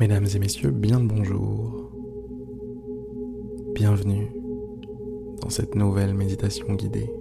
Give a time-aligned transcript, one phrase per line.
[0.00, 1.90] Mesdames et messieurs, bien bonjour.
[3.74, 4.32] Bienvenue
[5.42, 7.12] dans cette nouvelle méditation guidée.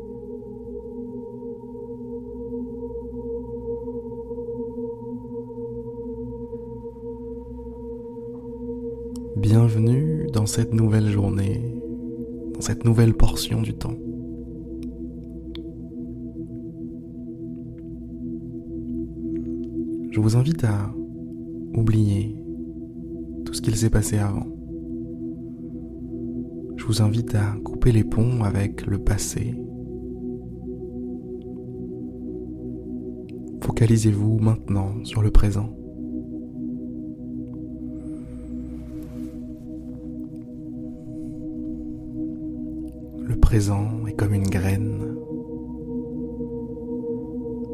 [9.36, 11.62] Bienvenue dans cette nouvelle journée,
[12.54, 13.98] dans cette nouvelle portion du temps.
[20.12, 20.94] Je vous invite à
[21.76, 22.39] oublier
[23.46, 24.48] tout ce qu'il s'est passé avant.
[26.78, 29.56] Je vous invite à couper les ponts avec le passé.
[33.62, 35.70] Focalisez-vous maintenant sur le présent.
[43.22, 45.16] Le présent est comme une graine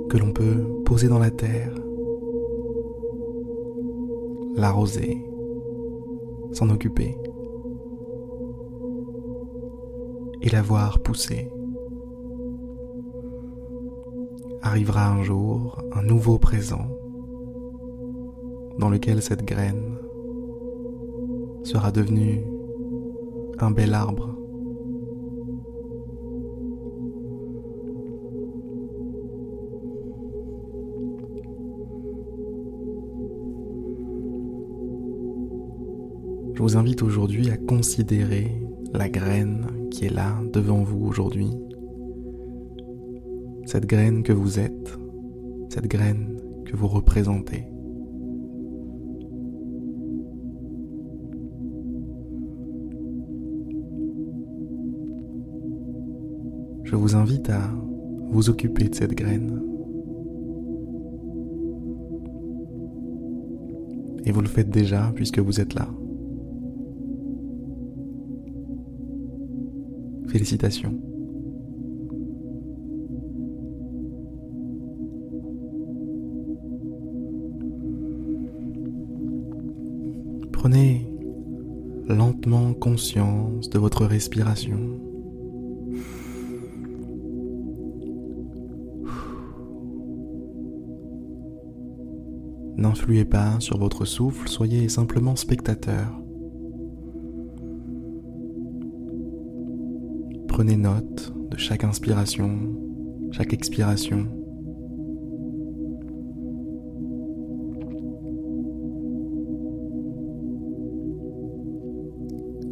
[0.09, 1.73] que l'on peut poser dans la terre,
[4.55, 5.17] l'arroser,
[6.55, 7.17] s'en occuper
[10.41, 11.51] et la voir pousser.
[14.61, 16.87] Arrivera un jour un nouveau présent
[18.79, 19.97] dans lequel cette graine
[21.63, 22.45] sera devenue
[23.59, 24.35] un bel arbre
[36.55, 38.49] Je vous invite aujourd'hui à considérer
[38.93, 41.49] la graine qui est là devant vous aujourd'hui.
[43.65, 44.97] Cette graine que vous êtes,
[45.67, 47.65] cette graine que vous représentez.
[56.85, 57.69] Je vous invite à
[58.31, 59.61] vous occuper de cette graine.
[64.23, 65.89] Et vous le faites déjà puisque vous êtes là.
[70.35, 70.99] Félicitations.
[80.51, 81.09] Prenez
[82.09, 84.99] lentement conscience de votre respiration.
[92.75, 96.24] N'influez pas sur votre souffle, soyez simplement spectateur.
[100.55, 102.49] Prenez note de chaque inspiration,
[103.31, 104.25] chaque expiration.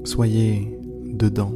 [0.05, 1.51] Soyez dedans.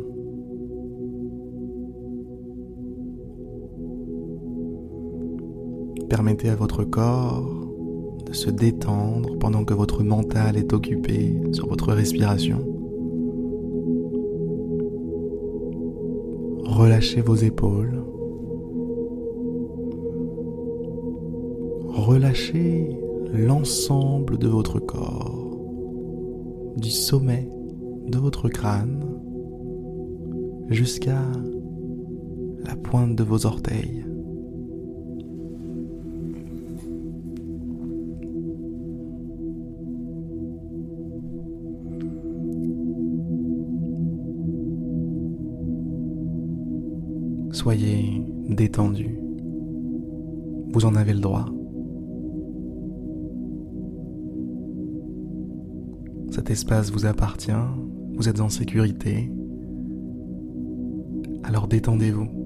[6.09, 7.73] Permettez à votre corps
[8.25, 12.76] de se détendre pendant que votre mental est occupé sur votre respiration.
[16.77, 18.03] Relâchez vos épaules.
[21.87, 22.95] Relâchez
[23.33, 25.59] l'ensemble de votre corps,
[26.75, 27.49] du sommet
[28.05, 29.03] de votre crâne
[30.69, 31.23] jusqu'à
[32.63, 34.05] la pointe de vos orteils.
[47.57, 49.17] Soyez détendu.
[50.73, 51.45] Vous en avez le droit.
[56.29, 57.49] Cet espace vous appartient,
[58.13, 59.31] vous êtes en sécurité.
[61.43, 62.36] Alors détendez-vous.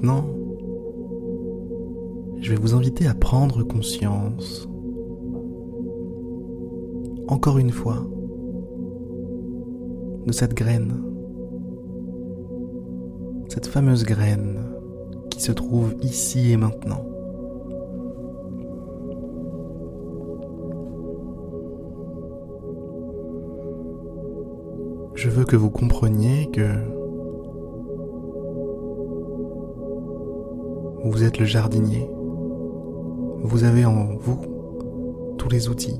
[0.00, 0.24] Maintenant,
[2.40, 4.66] je vais vous inviter à prendre conscience,
[7.28, 8.06] encore une fois,
[10.26, 11.02] de cette graine,
[13.48, 14.64] cette fameuse graine
[15.30, 17.04] qui se trouve ici et maintenant.
[25.14, 26.99] Je veux que vous compreniez que
[31.02, 32.06] Vous êtes le jardinier.
[33.42, 34.38] Vous avez en vous
[35.38, 35.98] tous les outils.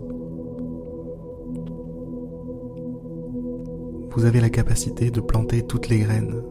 [4.10, 6.42] Vous avez la capacité de planter toutes les graines.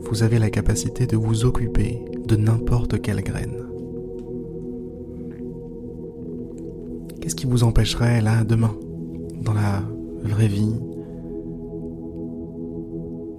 [0.00, 3.64] Vous avez la capacité de vous occuper de n'importe quelle graine.
[7.20, 8.74] Qu'est-ce qui vous empêcherait là demain,
[9.40, 9.82] dans la
[10.24, 10.74] vraie vie,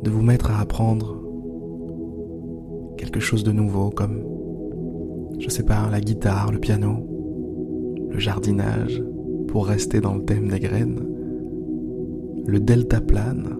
[0.03, 1.16] de vous mettre à apprendre
[3.19, 4.23] chose de nouveau comme,
[5.39, 7.07] je sais pas, la guitare, le piano,
[8.11, 9.03] le jardinage,
[9.47, 11.05] pour rester dans le thème des graines,
[12.45, 13.57] le deltaplane,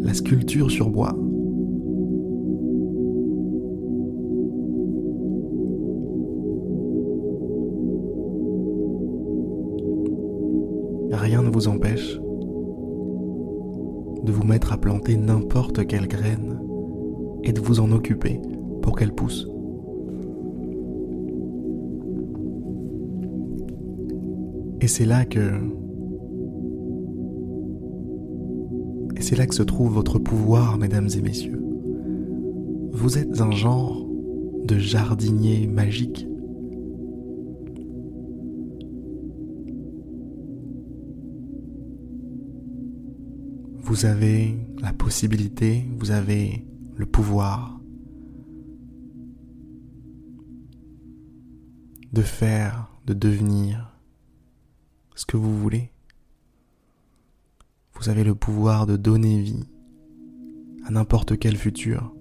[0.00, 1.16] la sculpture sur bois.
[11.12, 12.18] Rien ne vous empêche
[14.22, 16.58] de vous mettre à planter n'importe quelle graine
[17.42, 18.40] et de vous en occuper
[18.82, 19.48] pour qu'elle pousse.
[24.80, 25.52] Et c'est là que
[29.16, 31.62] Et c'est là que se trouve votre pouvoir, mesdames et messieurs.
[32.90, 34.04] Vous êtes un genre
[34.64, 36.26] de jardinier magique.
[43.82, 46.64] Vous avez la possibilité, vous avez
[46.96, 47.80] le pouvoir
[52.12, 53.98] de faire, de devenir
[55.14, 55.90] ce que vous voulez.
[57.94, 59.68] Vous avez le pouvoir de donner vie
[60.84, 62.14] à n'importe quel futur.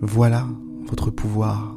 [0.00, 0.48] Voilà
[0.86, 1.76] votre pouvoir.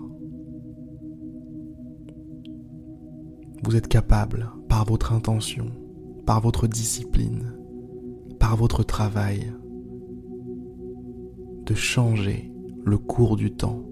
[3.64, 5.72] Vous êtes capable, par votre intention,
[6.28, 7.56] par votre discipline,
[8.38, 9.54] par votre travail,
[11.66, 12.52] de changer
[12.84, 13.84] le cours du temps.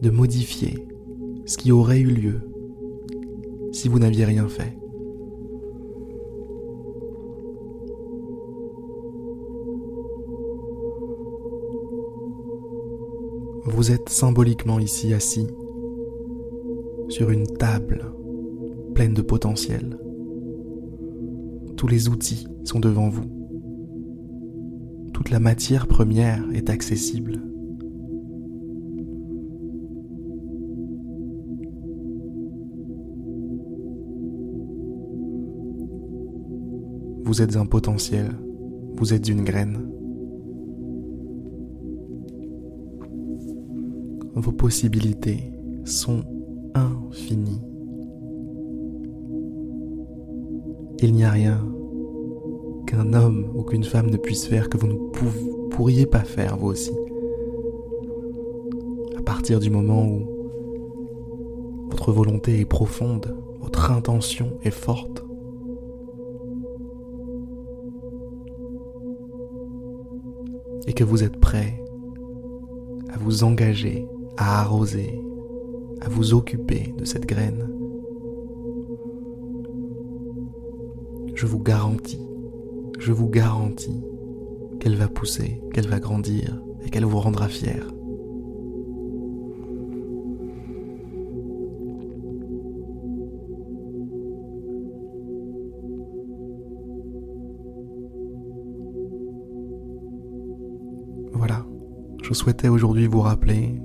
[0.00, 0.86] de modifier
[1.44, 2.40] ce qui aurait eu lieu
[3.72, 4.78] si vous n'aviez rien fait.
[13.64, 15.48] Vous êtes symboliquement ici assis
[17.08, 18.12] sur une table
[18.94, 19.98] pleine de potentiel.
[21.76, 23.24] Tous les outils sont devant vous.
[25.12, 27.42] Toute la matière première est accessible.
[37.24, 38.30] Vous êtes un potentiel,
[38.96, 39.88] vous êtes une graine.
[44.34, 45.52] Vos possibilités
[45.84, 46.24] sont
[46.78, 47.62] infinies.
[51.00, 51.64] Il n'y a rien
[52.86, 56.68] qu'un homme ou qu'une femme ne puisse faire que vous ne pourriez pas faire vous
[56.68, 56.92] aussi.
[59.16, 60.22] À partir du moment où
[61.90, 65.24] votre volonté est profonde, votre intention est forte,
[70.86, 71.82] et que vous êtes prêt
[73.12, 74.06] à vous engager,
[74.38, 75.20] à arroser,
[76.00, 77.68] à vous occuper de cette graine,
[81.34, 82.26] je vous garantis,
[82.98, 84.02] je vous garantis
[84.80, 87.86] qu'elle va pousser, qu'elle va grandir et qu'elle vous rendra fier.
[101.32, 101.64] Voilà,
[102.22, 103.80] je souhaitais aujourd'hui vous rappeler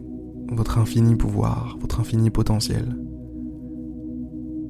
[0.55, 2.95] votre infini pouvoir, votre infini potentiel.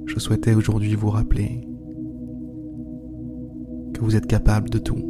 [0.05, 1.67] Je souhaitais aujourd'hui vous rappeler
[3.93, 5.09] que vous êtes capable de tout.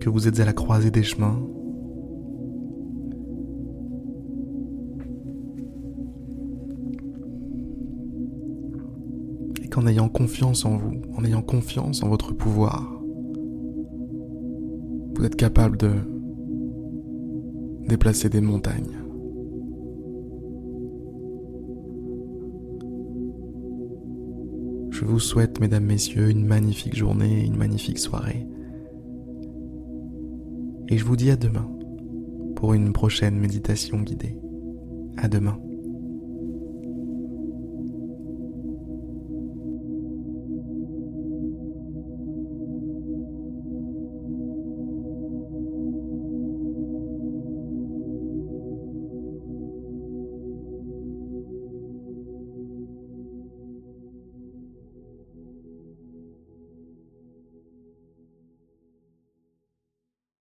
[0.00, 1.40] Que vous êtes à la croisée des chemins.
[9.62, 13.00] Et qu'en ayant confiance en vous, en ayant confiance en votre pouvoir,
[15.16, 15.90] vous êtes capable de
[17.88, 18.98] déplacer des montagnes.
[24.90, 28.46] Je vous souhaite, mesdames, messieurs, une magnifique journée, une magnifique soirée.
[30.88, 31.70] Et je vous dis à demain
[32.56, 34.36] pour une prochaine méditation guidée.
[35.16, 35.58] À demain.